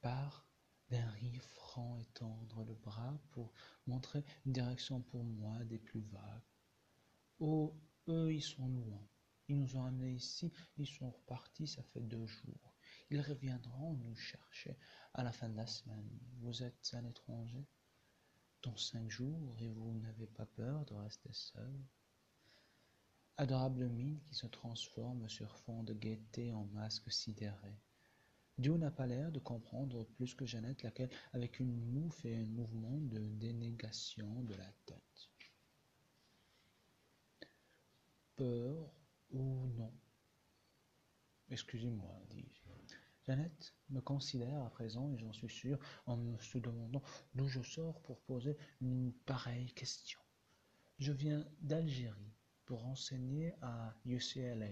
part 0.00 0.44
d'un 0.90 1.08
rire 1.10 1.48
franc 1.50 1.98
et 1.98 2.06
tendre 2.14 2.64
le 2.64 2.74
bras 2.74 3.16
pour 3.30 3.52
montrer 3.86 4.24
une 4.44 4.54
direction 4.54 5.02
pour 5.02 5.22
moi 5.22 5.62
des 5.66 5.78
plus 5.78 6.00
vagues. 6.00 6.42
Oh, 7.38 7.76
eux, 8.08 8.34
ils 8.34 8.42
sont 8.42 8.66
loin. 8.66 9.06
Ils 9.46 9.60
nous 9.60 9.76
ont 9.76 9.84
amenés 9.84 10.14
ici, 10.14 10.52
ils 10.76 10.88
sont 10.88 11.12
repartis, 11.12 11.68
ça 11.68 11.84
fait 11.84 12.00
deux 12.00 12.26
jours. 12.26 12.74
Ils 13.10 13.20
reviendront 13.20 13.94
nous 13.94 14.16
chercher 14.16 14.76
à 15.14 15.22
la 15.22 15.32
fin 15.32 15.48
de 15.48 15.56
la 15.56 15.66
semaine. 15.66 16.08
Vous 16.40 16.62
êtes 16.62 16.90
un 16.92 17.04
étranger 17.04 17.66
dans 18.62 18.76
cinq 18.76 19.08
jours 19.10 19.56
et 19.60 19.68
vous 19.70 19.94
n'avez 19.94 20.26
pas 20.26 20.46
peur 20.46 20.84
de 20.84 20.94
rester 20.94 21.32
seul. 21.32 21.72
Adorable 23.36 23.88
mine 23.88 24.20
qui 24.20 24.34
se 24.34 24.46
transforme 24.46 25.28
sur 25.28 25.56
fond 25.58 25.82
de 25.84 25.94
gaieté 25.94 26.52
en 26.52 26.64
masque 26.66 27.10
sidéré. 27.10 27.78
Dieu 28.58 28.76
n'a 28.76 28.90
pas 28.90 29.06
l'air 29.06 29.30
de 29.30 29.38
comprendre 29.38 30.02
plus 30.02 30.34
que 30.34 30.44
Jeannette, 30.44 30.82
laquelle, 30.82 31.10
avec 31.32 31.60
une 31.60 31.80
moue, 31.92 32.10
fait 32.10 32.34
un 32.34 32.46
mouvement 32.46 32.98
de 33.00 33.20
dénégation 33.20 34.42
de 34.42 34.54
la 34.54 34.72
tête. 34.84 35.30
Peur 38.34 38.92
ou 39.30 39.68
non? 39.68 39.92
Excusez-moi, 41.50 42.20
dis-je. 42.28 42.57
Jeannette 43.28 43.74
me 43.90 44.00
considère 44.00 44.64
à 44.64 44.70
présent, 44.70 45.12
et 45.12 45.18
j'en 45.18 45.34
suis 45.34 45.50
sûr, 45.50 45.78
en 46.06 46.16
me 46.16 46.38
se 46.38 46.56
demandant 46.56 47.02
d'où 47.34 47.46
je 47.46 47.60
sors 47.60 48.00
pour 48.00 48.18
poser 48.22 48.56
une 48.80 49.12
pareille 49.26 49.70
question. 49.74 50.18
Je 50.98 51.12
viens 51.12 51.46
d'Algérie 51.60 52.32
pour 52.64 52.86
enseigner 52.86 53.52
à 53.60 53.94
UCLA. 54.06 54.70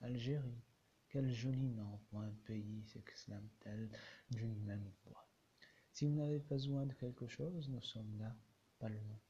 Algérie, 0.00 0.62
quel 1.08 1.32
joli 1.32 1.68
nom 1.70 1.98
pour 2.10 2.20
un 2.20 2.30
pays, 2.44 2.84
s'exclame-t-elle 2.86 3.90
d'une 4.30 4.62
même 4.62 4.92
voix. 5.04 5.28
Si 5.92 6.06
vous 6.06 6.14
n'avez 6.14 6.38
pas 6.38 6.54
besoin 6.54 6.86
de 6.86 6.92
quelque 6.92 7.26
chose, 7.26 7.68
nous 7.70 7.82
sommes 7.82 8.16
là, 8.20 8.36
pas 8.78 8.88
loin. 8.88 9.20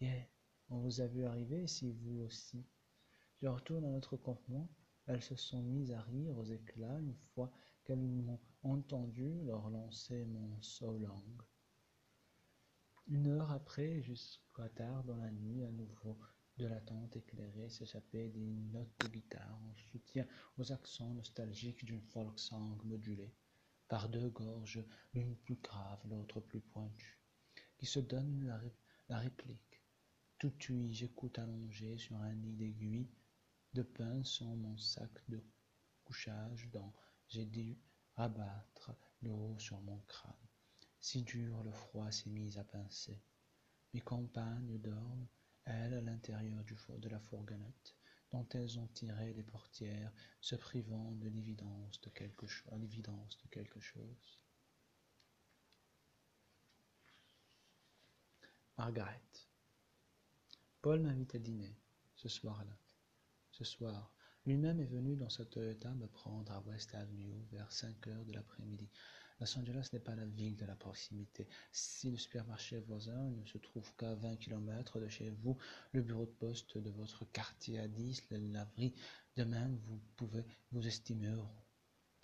Yeah, 0.00 0.26
on 0.70 0.80
vous 0.80 1.00
a 1.00 1.06
vu 1.06 1.24
arriver, 1.24 1.68
si 1.68 1.92
vous 1.92 2.22
aussi. 2.22 2.66
Je 3.40 3.46
retourne 3.46 3.84
à 3.84 3.90
notre 3.90 4.16
campement 4.16 4.68
elles 5.06 5.22
se 5.22 5.36
sont 5.36 5.62
mises 5.62 5.92
à 5.92 6.02
rire 6.02 6.36
aux 6.36 6.44
éclats 6.44 7.00
une 7.00 7.16
fois 7.34 7.50
qu'elles 7.84 8.06
m'ont 8.06 8.40
entendu 8.62 9.42
leur 9.44 9.70
lancer 9.70 10.24
mon 10.24 10.60
solang. 10.60 11.42
Une 13.08 13.26
heure 13.26 13.50
après, 13.50 14.02
jusqu'à 14.02 14.68
tard 14.68 15.02
dans 15.04 15.16
la 15.16 15.30
nuit, 15.30 15.64
à 15.64 15.70
nouveau 15.70 16.18
de 16.58 16.66
la 16.66 16.80
tente 16.80 17.16
éclairée 17.16 17.70
s'échappaient 17.70 18.28
des 18.28 18.46
notes 18.72 18.94
de 19.00 19.08
guitare 19.08 19.58
en 19.64 19.74
soutien 19.90 20.26
aux 20.58 20.72
accents 20.72 21.14
nostalgiques 21.14 21.84
d'une 21.84 22.02
folk-song 22.02 22.78
modulée 22.84 23.34
par 23.88 24.08
deux 24.08 24.28
gorges, 24.28 24.84
l'une 25.14 25.34
plus 25.34 25.56
grave, 25.56 25.98
l'autre 26.08 26.40
plus 26.40 26.60
pointue, 26.60 27.18
qui 27.76 27.86
se 27.86 27.98
donnent 27.98 28.46
la, 29.08 29.18
réplique. 29.18 29.82
Tout 30.38 30.52
j'écoute 30.90 31.40
allongé 31.40 31.98
sur 31.98 32.14
un 32.16 32.32
nid 32.34 32.52
d'aiguilles 32.52 33.08
de 33.72 33.82
pain 33.82 34.24
sans 34.24 34.56
mon 34.56 34.76
sac 34.76 35.10
de 35.28 35.42
couchage 36.04 36.68
dont 36.72 36.92
j'ai 37.28 37.46
dû 37.46 37.78
rabattre 38.16 38.92
l'eau 39.22 39.56
sur 39.58 39.80
mon 39.82 39.98
crâne. 40.08 40.34
Si 41.00 41.22
dur 41.22 41.62
le 41.62 41.72
froid 41.72 42.10
s'est 42.10 42.30
mis 42.30 42.58
à 42.58 42.64
pincer. 42.64 43.22
Mes 43.94 44.00
compagnes 44.00 44.78
dorment, 44.78 45.26
elles, 45.64 45.94
à 45.94 46.00
l'intérieur 46.00 46.64
de 46.64 47.08
la 47.08 47.20
fourgonnette, 47.20 47.94
dont 48.32 48.46
elles 48.50 48.78
ont 48.78 48.88
tiré 48.88 49.32
les 49.32 49.42
portières, 49.42 50.12
se 50.40 50.56
privant 50.56 51.12
de 51.12 51.28
l'évidence 51.28 52.00
de 52.00 52.10
quelque, 52.10 52.46
l'évidence 52.76 53.38
de 53.38 53.48
quelque 53.48 53.80
chose. 53.80 54.40
Margaret. 58.76 59.20
Paul 60.80 61.00
m'invite 61.00 61.34
à 61.34 61.38
dîner 61.38 61.76
ce 62.14 62.28
soir-là 62.28 62.76
ce 63.60 63.64
soir. 63.66 64.10
Lui-même 64.46 64.80
est 64.80 64.86
venu 64.86 65.16
dans 65.16 65.28
sa 65.28 65.44
Toyota 65.44 65.92
me 65.92 66.06
prendre 66.06 66.50
à 66.50 66.62
West 66.62 66.94
Avenue 66.94 67.44
vers 67.52 67.70
cinq 67.70 68.06
heures 68.06 68.24
de 68.24 68.32
l'après-midi. 68.32 68.88
Los 69.38 69.58
Angeles 69.58 69.90
n'est 69.92 70.00
pas 70.00 70.14
la 70.14 70.24
ville 70.24 70.56
de 70.56 70.64
la 70.64 70.76
proximité. 70.76 71.46
Si 71.70 72.10
le 72.10 72.16
supermarché 72.16 72.78
voisin 72.80 73.22
ne 73.32 73.44
se 73.44 73.58
trouve 73.58 73.94
qu'à 73.96 74.14
20 74.14 74.36
km 74.36 74.98
de 74.98 75.08
chez 75.08 75.28
vous, 75.28 75.58
le 75.92 76.00
bureau 76.00 76.24
de 76.24 76.30
poste 76.30 76.78
de 76.78 76.88
votre 76.88 77.26
quartier 77.32 77.78
à 77.78 77.86
10, 77.86 78.30
la 78.30 78.38
laverie 78.38 78.94
de 79.36 79.44
même, 79.44 79.78
vous 79.84 80.00
pouvez 80.16 80.46
vous 80.72 80.86
estimer 80.86 81.28
heureux. 81.28 81.64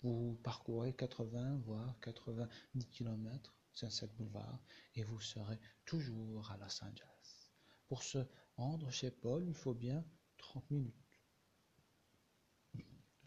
Vous 0.01 0.39
parcourez 0.43 0.95
80 0.95 1.57
voire 1.65 1.99
90 1.99 2.87
km 2.87 3.53
Sunset 3.73 4.07
Boulevard 4.17 4.59
et 4.95 5.03
vous 5.03 5.19
serez 5.19 5.59
toujours 5.85 6.49
à 6.49 6.57
Los 6.57 6.83
Angeles. 6.83 7.51
Pour 7.87 8.01
se 8.01 8.25
rendre 8.55 8.89
chez 8.89 9.11
Paul, 9.11 9.45
il 9.47 9.53
faut 9.53 9.75
bien 9.75 10.03
30 10.37 10.71
minutes. 10.71 11.06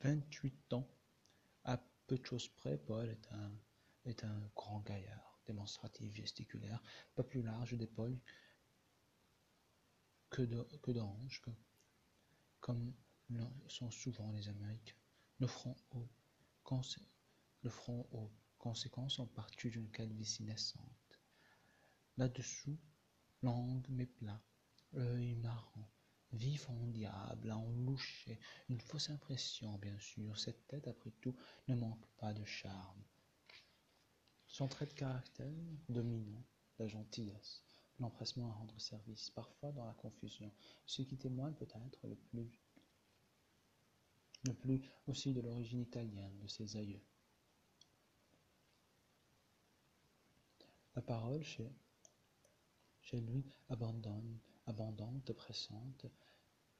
28 0.02 0.72
ans. 0.72 0.88
À 1.64 1.82
peu 2.06 2.18
de 2.18 2.24
choses 2.24 2.48
près, 2.48 2.78
Paul 2.78 3.08
est 3.08 3.32
un, 3.32 3.52
est 4.04 4.24
un 4.24 4.50
grand 4.54 4.80
gaillard, 4.80 5.40
démonstratif, 5.46 6.14
gesticulaire, 6.14 6.82
pas 7.14 7.22
plus 7.22 7.42
large 7.42 7.74
d'épaule 7.74 8.18
que 10.30 10.90
d'ange, 10.92 11.42
comme 12.60 12.94
sont 13.68 13.90
souvent 13.90 14.32
les 14.32 14.48
Américains. 14.48 14.94
Le 15.38 15.46
front 15.46 15.76
haut, 15.90 16.08
le 17.62 17.70
front 17.70 18.06
haut, 18.12 18.30
conséquence 18.58 19.18
en 19.18 19.26
partie 19.26 19.70
d'une 19.70 19.90
calvitie 19.90 20.44
naissante. 20.44 21.20
Là-dessous, 22.16 22.78
langue 23.42 23.86
mais 23.88 24.06
plat, 24.06 24.40
œil 24.94 25.34
marrant, 25.36 25.88
en 26.68 26.86
diable, 26.88 27.50
en 27.50 27.68
louché, 27.70 28.38
une 28.68 28.80
fausse 28.80 29.10
impression, 29.10 29.76
bien 29.78 29.98
sûr. 29.98 30.38
Cette 30.38 30.66
tête, 30.68 30.86
après 30.86 31.10
tout, 31.20 31.34
ne 31.68 31.74
manque 31.74 32.06
pas 32.18 32.32
de 32.32 32.44
charme. 32.44 33.02
Son 34.46 34.68
trait 34.68 34.86
de 34.86 34.92
caractère 34.92 35.52
dominant, 35.88 36.42
la 36.78 36.86
gentillesse, 36.86 37.64
l'empressement 37.98 38.50
à 38.50 38.54
rendre 38.54 38.80
service, 38.80 39.30
parfois 39.30 39.72
dans 39.72 39.84
la 39.84 39.94
confusion, 39.94 40.52
ce 40.86 41.02
qui 41.02 41.16
témoigne 41.16 41.54
peut-être 41.54 42.06
le 42.06 42.16
plus, 42.16 42.50
le 44.44 44.54
plus 44.54 44.82
aussi 45.06 45.32
de 45.32 45.40
l'origine 45.40 45.80
italienne 45.80 46.38
de 46.38 46.48
ses 46.48 46.76
aïeux. 46.76 47.02
La 50.96 51.02
parole 51.02 51.42
chez 51.44 53.20
lui 53.20 53.44
abandonne, 53.68 54.38
abondante, 54.80 55.32
pressante, 55.34 56.06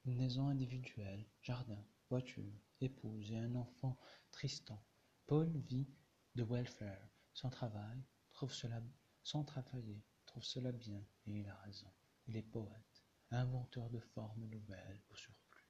maison 0.07 0.49
individuelle, 0.49 1.27
jardin, 1.43 1.85
voiture, 2.09 2.59
épouse 2.81 3.31
et 3.31 3.37
un 3.37 3.55
enfant 3.55 3.99
Tristan. 4.31 4.83
Paul 5.27 5.51
vit 5.69 5.87
de 6.35 6.43
welfare, 6.43 7.11
sans 7.35 7.51
travail, 7.51 8.03
trouve 8.33 8.53
cela, 8.53 8.83
sans 9.23 9.45
travailler, 9.45 10.03
trouve 10.25 10.43
cela 10.43 10.73
bien, 10.73 11.05
et 11.27 11.41
il 11.41 11.49
a 11.49 11.55
raison. 11.57 11.93
Il 12.27 12.37
est 12.37 12.43
poète, 12.43 13.05
inventeur 13.31 13.91
de 13.91 14.01
formes 14.01 14.47
nouvelles 14.47 15.03
au 15.11 15.15
surplus. 15.15 15.69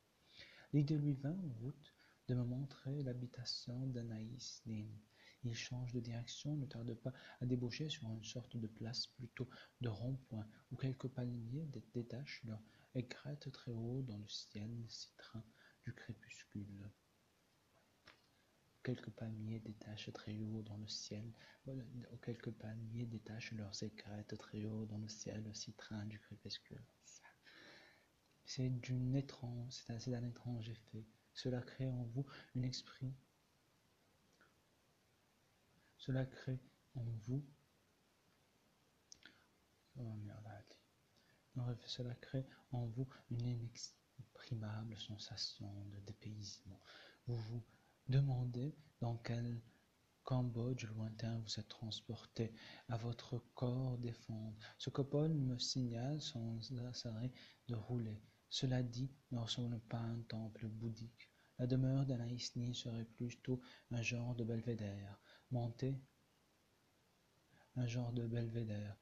L'idée 0.73 0.99
lui 0.99 1.15
vint 1.15 1.37
en 1.37 1.53
route 1.61 1.95
de 2.29 2.35
me 2.35 2.45
montrer 2.45 3.03
l'habitation 3.03 3.89
d'Anaïs 3.89 4.63
Nin, 4.67 4.87
il 5.45 5.55
change 5.55 5.93
de 5.93 6.01
direction, 6.01 6.57
ne 6.57 6.67
tarde 6.67 6.95
pas 6.95 7.13
à 7.41 7.47
déboucher 7.47 7.89
sur 7.89 8.11
une 8.11 8.25
sorte 8.25 8.57
de 8.57 8.67
place 8.67 9.07
plutôt 9.07 9.49
de 9.81 9.89
rond-point, 9.89 10.47
où 10.71 10.77
quelques 10.77 11.09
palmiers 11.09 11.67
détachent 11.95 12.43
leur 12.45 12.63
aigrette 12.95 13.51
très 13.53 13.73
haut 13.73 14.03
dans 14.03 14.19
le 14.19 14.29
ciel 14.29 14.71
citrin 14.89 15.45
du 15.85 15.95
crépuscule. 15.95 16.91
Quelques 18.83 19.11
palmiers 19.11 19.61
détachent 19.61 20.13
très 20.13 20.39
haut 20.39 20.63
dans 20.63 20.79
le 20.79 20.89
ciel, 20.89 21.31
quelques 22.23 22.51
palmiers 22.51 23.07
détachent 23.07 23.53
leurs 23.53 23.83
aigrettes 23.83 24.37
très 24.39 24.65
haut 24.65 24.87
dans 24.87 24.99
le 24.99 25.09
ciel 25.09 25.51
citrin 25.55 26.07
du 26.07 26.19
crépuscule. 26.19 26.83
C'est 28.45 28.69
d'une 28.69 29.15
étrange, 29.15 29.73
c'est 29.87 30.09
étrange 30.09 30.69
effet. 30.69 31.07
Cela 31.35 31.61
crée 31.61 31.89
en 31.89 32.05
vous 32.05 32.27
un 32.57 32.63
esprit 32.63 33.15
cela 36.11 36.27
crée 36.27 36.59
en 36.97 37.05
vous 37.29 37.47
oh, 39.97 40.19
cela 41.87 42.17
crée 42.17 42.45
en 42.73 42.87
vous 42.87 43.09
une 43.31 43.47
inexprimable 43.47 44.97
sensation 44.97 45.73
de 45.85 46.01
dépaysement. 46.01 46.81
Vous 47.29 47.37
vous 47.37 47.63
demandez 48.09 48.75
dans 49.01 49.19
quel 49.19 49.63
Cambodge 50.25 50.85
lointain 50.87 51.39
vous 51.39 51.61
êtes 51.61 51.69
transporté, 51.69 52.53
à 52.89 52.97
votre 52.97 53.39
corps 53.55 53.97
défendre. 53.99 54.57
Ce 54.79 54.91
que 54.91 55.03
Paul 55.03 55.33
me 55.33 55.59
signale 55.59 56.21
sans 56.21 56.73
arrêt 57.05 57.31
de 57.69 57.77
rouler. 57.77 58.21
Cela 58.49 58.83
dit, 58.83 59.13
ne 59.31 59.39
ressemble 59.39 59.79
pas 59.79 59.99
à 59.99 60.07
un 60.07 60.23
temple 60.23 60.67
bouddhique. 60.67 61.31
La 61.61 61.69
demeure 61.69 62.05
d'Anaïsni 62.05 62.75
serait 62.75 63.05
plutôt 63.05 63.61
un 63.93 64.03
genre 64.03 64.35
de 64.35 64.43
belvédère 64.43 65.21
monter 65.51 66.01
un 67.77 67.87
genre 67.87 68.13
de 68.13 68.27
belvédère, 68.27 68.97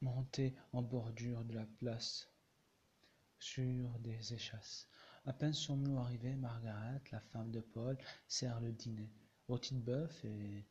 monter 0.00 0.54
en 0.72 0.82
bordure 0.82 1.44
de 1.44 1.54
la 1.54 1.66
place 1.78 2.28
sur 3.38 3.98
des 4.00 4.34
échasses. 4.34 4.88
À 5.26 5.32
peine 5.32 5.54
sommes-nous 5.54 5.98
arrivés, 5.98 6.36
Margaret, 6.36 7.02
la 7.10 7.20
femme 7.20 7.50
de 7.50 7.60
Paul, 7.60 7.96
sert 8.28 8.60
le 8.60 8.72
dîner. 8.72 9.10
Rôti 9.48 9.74
de 9.74 9.80
bœuf 9.80 10.24
et 10.24 10.66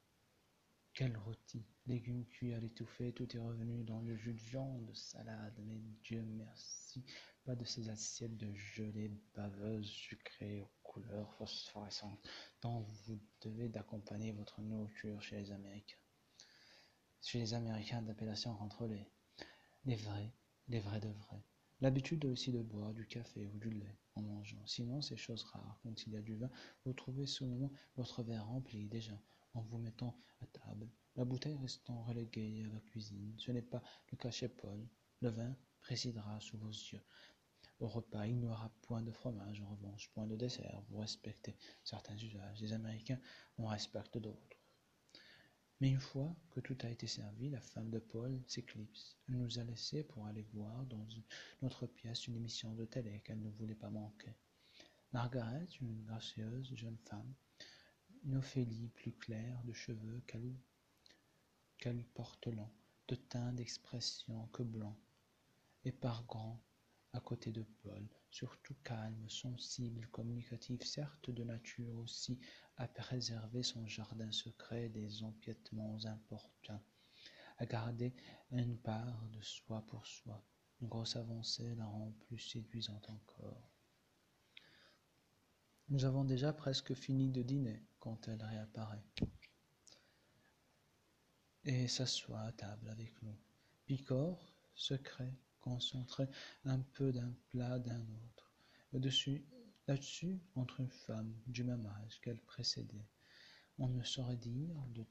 quel 0.93 1.17
rôti? 1.17 1.65
Légumes 1.87 2.25
cuits 2.25 2.53
à 2.53 2.59
l'étouffée, 2.59 3.13
tout 3.13 3.35
est 3.35 3.39
revenu 3.39 3.83
dans 3.83 4.01
le 4.01 4.15
jus 4.15 4.33
de 4.33 4.41
viande, 4.41 4.95
salade, 4.95 5.59
mais 5.65 5.81
Dieu 6.03 6.21
merci, 6.21 7.03
pas 7.43 7.55
de 7.55 7.65
ces 7.65 7.89
assiettes 7.89 8.37
de 8.37 8.53
gelée 8.53 9.11
baveuse 9.35 9.87
sucrée 9.87 10.63
couleurs 10.93 11.33
phosphorescentes 11.33 12.27
dont 12.61 12.81
vous 13.05 13.19
devez 13.41 13.67
d'accompagner 13.67 14.31
votre 14.31 14.61
nourriture 14.61 15.21
chez 15.21 15.37
les 15.37 15.51
Américains. 15.51 15.97
Chez 17.21 17.39
les 17.39 17.53
Américains 17.53 18.01
d'appellation 18.01 18.55
contrôlée. 18.55 19.07
Les 19.85 19.95
vrais, 19.95 20.31
les 20.67 20.79
vrais 20.79 20.99
de 20.99 21.09
vrais. 21.09 21.43
L'habitude 21.81 22.25
aussi 22.25 22.51
de 22.51 22.61
boire 22.61 22.93
du 22.93 23.07
café 23.07 23.47
ou 23.47 23.57
du 23.57 23.71
lait 23.71 23.97
en 24.15 24.21
mangeant. 24.21 24.65
Sinon, 24.65 25.01
c'est 25.01 25.17
chose 25.17 25.43
rare. 25.43 25.79
Quand 25.83 26.05
il 26.05 26.13
y 26.13 26.17
a 26.17 26.21
du 26.21 26.35
vin, 26.35 26.49
vous 26.85 26.93
trouvez 26.93 27.25
souvent 27.25 27.71
votre 27.95 28.23
verre 28.23 28.45
rempli 28.45 28.87
déjà 28.87 29.19
en 29.53 29.61
vous 29.61 29.79
mettant 29.79 30.15
à 30.41 30.45
table, 30.47 30.89
la 31.15 31.25
bouteille 31.25 31.57
restant 31.57 32.03
reléguée 32.03 32.65
à 32.65 32.73
la 32.73 32.79
cuisine. 32.79 33.35
Ce 33.37 33.51
n'est 33.51 33.61
pas 33.61 33.83
le 34.11 34.17
cas 34.17 34.31
chez 34.31 34.49
Paul. 34.49 34.87
Le 35.21 35.29
vin 35.29 35.55
présidera 35.81 36.39
sous 36.39 36.57
vos 36.57 36.69
yeux. 36.69 37.01
Au 37.83 37.89
repas, 37.89 38.25
il 38.27 38.37
n'y 38.37 38.47
aura 38.47 38.71
point 38.83 39.01
de 39.01 39.11
fromage, 39.11 39.59
en 39.59 39.67
revanche, 39.67 40.09
point 40.13 40.25
de 40.25 40.37
dessert. 40.37 40.81
Vous 40.87 40.99
respectez 40.99 41.57
certains 41.83 42.15
usages. 42.15 42.61
Les 42.61 42.71
Américains 42.71 43.19
en 43.57 43.65
respectent 43.65 44.19
d'autres. 44.19 44.57
Mais 45.81 45.89
une 45.89 45.99
fois 45.99 46.33
que 46.51 46.61
tout 46.61 46.77
a 46.83 46.89
été 46.89 47.07
servi, 47.07 47.49
la 47.49 47.59
femme 47.59 47.89
de 47.89 47.99
Paul 47.99 48.41
s'éclipse. 48.47 49.17
Elle 49.27 49.39
nous 49.39 49.59
a 49.59 49.65
laissés 49.65 50.01
pour 50.05 50.25
aller 50.27 50.43
voir 50.53 50.85
dans 50.85 51.05
une 51.09 51.25
autre 51.61 51.85
pièce 51.85 52.25
une 52.25 52.37
émission 52.37 52.73
de 52.73 52.85
télé 52.85 53.19
qu'elle 53.19 53.41
ne 53.41 53.49
voulait 53.49 53.75
pas 53.75 53.89
manquer. 53.89 54.33
Margaret, 55.11 55.67
une 55.81 56.05
gracieuse 56.05 56.73
jeune 56.75 56.99
femme, 56.99 57.33
une 58.23 58.37
Ophélie 58.37 58.87
plus 58.95 59.11
claire 59.11 59.61
de 59.65 59.73
cheveux 59.73 60.23
qu'elle 60.25 62.05
porte 62.13 62.47
lent, 62.47 62.71
de 63.09 63.15
teint 63.15 63.51
d'expression 63.51 64.47
que 64.53 64.63
blanc, 64.63 64.97
et 65.83 65.91
par 65.91 66.23
grand 66.23 66.63
à 67.13 67.19
côté 67.19 67.51
de 67.51 67.63
Paul, 67.83 68.07
surtout 68.31 68.75
calme, 68.83 69.29
sensible, 69.29 70.07
communicatif, 70.07 70.83
certes 70.83 71.29
de 71.29 71.43
nature 71.43 71.95
aussi 71.99 72.39
à 72.77 72.87
préserver 72.87 73.61
son 73.61 73.87
jardin 73.87 74.31
secret 74.31 74.89
des 74.89 75.23
empiètements 75.23 75.99
importuns, 76.05 76.83
à 77.59 77.65
garder 77.65 78.13
une 78.51 78.77
part 78.77 79.25
de 79.27 79.41
soi 79.41 79.85
pour 79.87 80.05
soi. 80.05 80.43
Une 80.81 80.89
grosse 80.89 81.15
avancée 81.15 81.75
la 81.75 81.85
rend 81.85 82.11
plus 82.27 82.39
séduisante 82.39 83.09
encore. 83.09 83.71
Nous 85.89 86.05
avons 86.05 86.25
déjà 86.25 86.51
presque 86.51 86.95
fini 86.95 87.29
de 87.29 87.43
dîner 87.43 87.85
quand 87.99 88.27
elle 88.27 88.41
réapparaît 88.41 89.03
et 91.65 91.87
s'assoit 91.87 92.41
à 92.41 92.51
table 92.51 92.89
avec 92.89 93.21
nous. 93.21 93.37
Picor, 93.85 94.51
secret, 94.73 95.33
concentré 95.63 96.27
un 96.65 96.79
peu 96.79 97.11
d'un 97.11 97.33
plat 97.49 97.79
d'un 97.79 98.01
autre. 98.01 98.51
Là-dessus, 98.91 100.39
entre 100.55 100.79
une 100.81 100.91
femme 100.91 101.33
du 101.47 101.63
même 101.63 101.85
âge 101.85 102.19
qu'elle 102.21 102.39
précédait, 102.39 103.07
on 103.79 103.87
ne 103.87 104.03
saurait 104.03 104.37
dire 104.37 104.75
de 104.89 105.05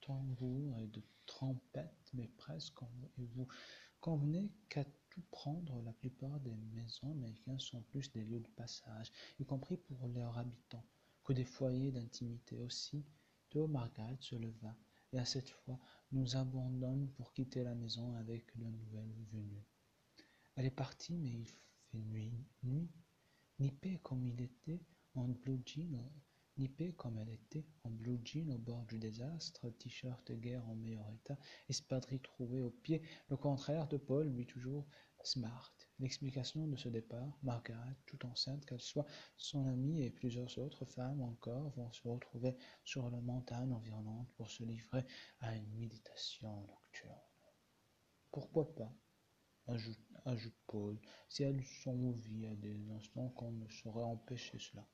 tambour 0.00 0.80
et 0.80 0.88
de 0.88 1.02
trompette, 1.26 2.10
mais 2.12 2.28
presque, 2.36 2.82
et 3.18 3.26
vous 3.26 3.46
convenez 4.00 4.50
qu'à 4.68 4.84
tout 5.10 5.22
prendre, 5.30 5.80
la 5.82 5.92
plupart 5.92 6.40
des 6.40 6.56
maisons 6.74 7.12
américaines 7.12 7.60
sont 7.60 7.82
plus 7.82 8.10
des 8.10 8.24
lieux 8.24 8.40
de 8.40 8.48
passage, 8.48 9.12
y 9.38 9.44
compris 9.44 9.76
pour 9.76 10.08
leurs 10.08 10.36
habitants, 10.38 10.84
que 11.24 11.32
des 11.32 11.44
foyers 11.44 11.92
d'intimité 11.92 12.56
aussi. 12.56 13.04
Aussitôt 13.54 13.68
Margaret 13.68 14.16
se 14.18 14.34
leva, 14.34 14.74
et 15.12 15.18
à 15.18 15.24
cette 15.24 15.50
fois 15.50 15.78
nous 16.12 16.36
abandonne 16.36 17.08
pour 17.16 17.32
quitter 17.32 17.62
la 17.64 17.74
maison 17.74 18.14
avec 18.16 18.54
le 18.56 18.66
nouvel 18.66 19.10
venu. 19.32 19.64
Elle 20.56 20.66
est 20.66 20.70
partie, 20.70 21.16
mais 21.16 21.30
il 21.30 21.46
fait 21.46 21.98
nuit, 21.98 22.46
nuit. 22.62 22.90
Nippé 23.58 23.98
comme 24.02 24.26
il 24.26 24.40
était 24.40 24.80
en 25.14 25.28
blue 25.28 25.62
jean, 25.64 26.10
nippé 26.56 26.92
comme 26.92 27.18
elle 27.18 27.30
était 27.30 27.64
en 27.84 27.90
blue 27.90 28.20
jean 28.24 28.50
au 28.50 28.58
bord 28.58 28.84
du 28.86 28.98
désastre, 28.98 29.70
t-shirt 29.78 30.32
guerre 30.32 30.66
en 30.68 30.74
meilleur 30.74 31.08
état, 31.10 31.38
espadrille 31.68 32.20
trouvée 32.20 32.60
au 32.60 32.70
pied, 32.70 33.02
le 33.28 33.36
contraire 33.36 33.88
de 33.88 33.96
Paul, 33.96 34.28
lui 34.28 34.46
toujours 34.46 34.86
smart. 35.24 35.72
L'explication 35.98 36.66
de 36.66 36.76
ce 36.76 36.88
départ, 36.88 37.38
Margaret, 37.42 37.96
tout 38.06 38.26
enceinte 38.26 38.64
qu'elle 38.66 38.80
soit, 38.80 39.06
son 39.36 39.66
amie 39.68 40.02
et 40.02 40.10
plusieurs 40.10 40.58
autres 40.58 40.84
femmes 40.84 41.20
encore 41.20 41.70
vont 41.76 41.92
se 41.92 42.08
retrouver 42.08 42.56
sur 42.84 43.08
la 43.10 43.20
montagne 43.20 43.72
environnante 43.72 44.28
pour 44.36 44.50
se 44.50 44.64
livrer 44.64 45.04
à 45.40 45.54
une 45.54 45.72
méditation 45.78 46.62
nocturne. 46.62 47.14
Pourquoi 48.32 48.74
pas? 48.74 48.92
Ajoute, 49.68 50.56
Paul, 50.66 50.98
si 51.28 51.44
elles 51.44 51.64
sont 51.64 52.08
envie 52.08 52.46
à 52.46 52.54
des 52.56 52.90
instants 52.90 53.28
qu'on 53.30 53.52
ne 53.52 53.68
saurait 53.68 54.02
empêcher 54.02 54.58
cela. 54.58 54.84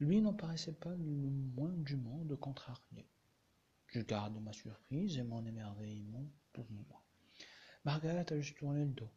Lui 0.00 0.20
n'en 0.20 0.34
paraissait 0.34 0.74
pas 0.74 0.94
le 0.94 1.30
moins 1.56 1.72
du 1.72 1.96
monde 1.96 2.38
contrarié. 2.38 3.08
Je 3.86 4.00
garde 4.00 4.38
ma 4.42 4.52
surprise 4.52 5.16
et 5.16 5.22
mon 5.22 5.46
émerveillement 5.46 6.26
pour 6.52 6.70
moi. 6.70 7.02
Margaret 7.84 8.30
a 8.32 8.40
juste 8.40 8.58
tourné 8.58 8.84
le 8.84 8.92
dos 8.92 9.10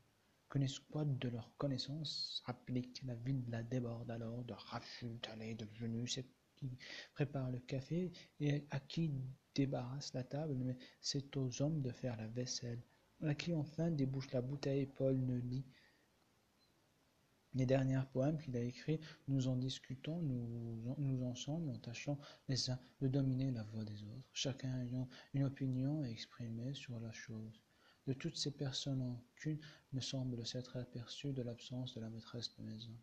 escouade 0.62 1.18
de 1.18 1.30
leurs 1.30 1.56
connaissances 1.58 2.44
applique 2.46 3.02
la 3.06 3.16
ville 3.16 3.66
déborde 3.70 4.12
alors 4.12 4.44
de 4.44 4.54
rachutes 4.54 5.28
allées 5.30 5.56
de 5.56 5.66
venus 5.80 6.16
c'est 6.16 6.28
qui 6.56 6.78
prépare 7.14 7.50
le 7.50 7.60
café 7.60 8.12
et 8.40 8.66
à 8.70 8.80
qui 8.80 9.12
débarrasse 9.56 10.14
la 10.14 10.24
table 10.24 10.56
mais 10.56 10.78
c'est 11.02 11.36
aux 11.38 11.62
hommes 11.62 11.82
de 11.82 11.92
faire 11.92 12.18
la 12.18 12.28
vaisselle 12.28 12.82
à 13.24 13.34
qui 13.34 13.54
enfin 13.54 13.90
débouche 13.90 14.32
la 14.32 14.42
bouteille 14.42 14.86
Paul 14.86 15.18
ne 15.18 15.38
lit 15.38 15.66
les 17.56 17.66
derniers 17.66 18.02
poèmes 18.12 18.40
qu'il 18.40 18.58
a 18.58 18.62
écrits, 18.62 19.00
nous 19.28 19.48
en 19.48 19.56
discutons, 19.56 20.22
nous, 20.24 20.96
nous 20.98 21.24
ensemble, 21.24 21.70
en 21.70 21.78
tâchant 21.78 22.18
les 22.48 22.70
uns 22.70 22.80
de 23.00 23.08
dominer 23.08 23.52
la 23.52 23.64
voix 23.64 23.84
des 23.84 24.04
autres, 24.04 24.28
chacun 24.34 24.82
ayant 24.82 25.08
une 25.34 25.44
opinion 25.44 26.02
à 26.02 26.08
exprimer 26.08 26.74
sur 26.74 27.00
la 27.00 27.12
chose. 27.12 27.62
De 28.08 28.14
toutes 28.14 28.38
ces 28.38 28.52
personnes, 28.52 29.02
aucune 29.02 29.60
ne 29.94 30.00
semble 30.00 30.46
s'être 30.46 30.78
aperçue 30.78 31.34
de 31.34 31.42
l'absence 31.42 31.96
de 31.96 32.02
la 32.02 32.10
maîtresse 32.10 32.56
de 32.58 32.64
maison. 32.64 32.96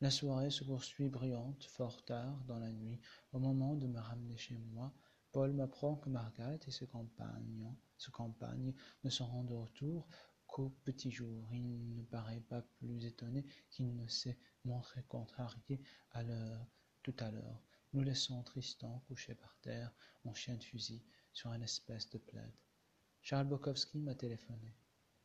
La 0.00 0.10
soirée 0.10 0.50
se 0.50 0.64
poursuit 0.64 1.08
brillante, 1.08 1.64
fort 1.64 2.04
tard 2.04 2.42
dans 2.46 2.58
la 2.58 2.70
nuit. 2.70 3.00
Au 3.32 3.38
moment 3.38 3.74
de 3.74 3.86
me 3.86 3.98
ramener 3.98 4.36
chez 4.36 4.56
moi, 4.56 4.92
Paul 5.32 5.52
m'apprend 5.52 5.96
que 5.96 6.08
Margaret 6.08 6.60
et 6.66 6.70
ses 6.70 6.86
compagnes, 6.86 7.74
ses 7.98 8.10
compagnes 8.10 8.74
ne 9.04 9.10
seront 9.10 9.44
de 9.44 9.54
retour 9.54 10.06
qu'au 10.46 10.70
petit 10.84 11.10
jour. 11.10 11.52
Il 11.52 11.96
ne 11.96 12.02
paraît 12.04 12.40
pas 12.48 12.62
plus 12.62 13.04
étonné 13.04 13.44
qu'il 13.70 13.94
ne 13.96 14.06
s'est 14.06 14.38
montré 14.64 15.02
contrarié 15.02 15.82
à 16.12 16.22
l'heure 16.22 16.66
tout 17.08 17.24
à 17.24 17.30
l'heure, 17.30 17.62
nous 17.94 18.02
laissons 18.02 18.42
Tristan 18.42 19.02
couché 19.08 19.34
par 19.34 19.56
terre 19.62 19.90
en 20.26 20.34
chien 20.34 20.56
de 20.56 20.62
fusil 20.62 21.02
sur 21.32 21.50
une 21.54 21.62
espèce 21.62 22.10
de 22.10 22.18
plaide. 22.18 22.52
Charles 23.28 23.48
Bukowski 23.48 23.98
m'a 23.98 24.14
téléphoné, 24.14 24.72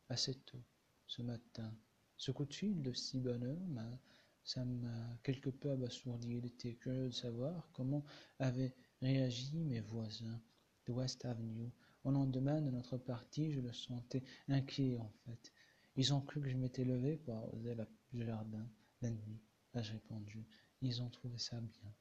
assez 0.10 0.36
tôt, 0.40 0.62
ce 1.08 1.22
matin. 1.22 1.74
Ce 2.18 2.32
coup 2.32 2.44
de 2.44 2.54
fil 2.54 2.82
de 2.82 2.92
si 2.92 3.18
bonne 3.18 3.46
heure, 3.46 3.98
ça 4.44 4.66
m'a 4.66 5.18
quelque 5.24 5.50
peu 5.50 5.72
abasourdi. 5.72 6.36
Il 6.36 6.46
était 6.46 6.76
curieux 6.76 7.08
de 7.08 7.14
savoir 7.14 7.70
comment 7.72 8.04
avaient 8.40 8.76
réagi 9.02 9.64
mes 9.64 9.80
voisins 9.80 10.42
de 10.86 10.92
West 10.92 11.24
Avenue. 11.24 11.72
Au 12.04 12.12
lendemain 12.12 12.60
de 12.60 12.72
notre 12.72 12.98
partie, 12.98 13.54
je 13.54 13.62
le 13.62 13.72
sentais 13.72 14.26
inquiet 14.50 14.98
en 15.00 15.14
fait. 15.24 15.54
Ils 15.96 16.14
ont 16.14 16.20
cru 16.20 16.42
que 16.42 16.50
je 16.50 16.58
m'étais 16.58 16.84
levé 16.84 17.16
pour 17.16 17.38
arroser 17.38 17.74
le 17.74 18.26
jardin 18.26 18.68
la 19.02 19.12
nuit. 19.12 19.40
Ai-je 19.76 19.94
répondu. 19.94 20.46
Ils 20.82 21.02
ont 21.02 21.10
trouvé 21.10 21.38
ça 21.38 21.58
bien. 21.62 21.94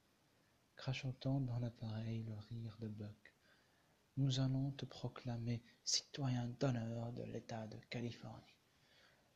Crachotant 0.74 1.40
dans 1.40 1.60
l'appareil 1.60 2.24
le 2.24 2.34
rire 2.34 2.76
de 2.80 2.88
Buck 2.88 3.31
nous 4.16 4.40
allons 4.40 4.70
te 4.72 4.84
proclamer 4.84 5.62
citoyen 5.84 6.46
d'honneur 6.60 7.12
de 7.12 7.22
l'État 7.22 7.66
de 7.66 7.78
Californie. 7.90 8.56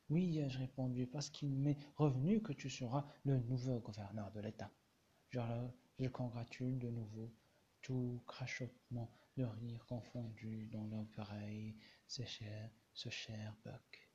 Oui, 0.09 0.39
ai-je 0.39 0.59
répondu, 0.59 1.07
parce 1.07 1.31
qu'il 1.31 1.51
m'est 1.51 1.79
revenu 1.97 2.41
que 2.41 2.53
tu 2.53 2.71
seras 2.71 3.05
le 3.25 3.41
nouveau 3.41 3.81
gouverneur 3.81 4.31
de 4.33 4.41
l'État. 4.41 4.71
Genre, 5.31 5.73
je 5.99 6.09
congratule 6.09 6.79
de 6.79 6.91
nouveau, 6.91 7.33
tout 7.83 8.23
crachotement 8.27 9.11
de 9.37 9.45
rire 9.45 9.85
confondu 9.87 10.67
dans 10.67 10.85
l'oreille, 10.85 11.75
ce 12.07 12.25
cher, 12.25 12.71
ce 12.93 13.09
cher 13.09 13.57
Buck. 13.65 14.06